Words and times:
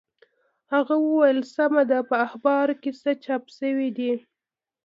هغه 0.73 0.95
وویل 1.05 1.39
سمه 1.55 1.81
ده 1.91 1.99
په 2.09 2.15
اخبارو 2.27 2.75
کې 2.81 2.91
څه 3.01 3.11
چاپ 3.23 3.43
شوي 3.57 3.89
دي. 3.97 4.13